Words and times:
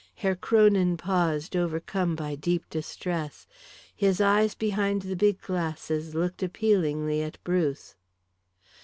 Herr 0.15 0.35
Kronin 0.35 0.97
paused, 0.97 1.55
overcome 1.55 2.15
by 2.15 2.33
deep 2.33 2.67
distress. 2.71 3.45
His 3.95 4.19
eyes 4.19 4.55
behind 4.55 5.03
the 5.03 5.15
big 5.15 5.39
glasses 5.41 6.15
looked 6.15 6.41
appealingly 6.41 7.21
at 7.21 7.37
Bruce. 7.43 7.93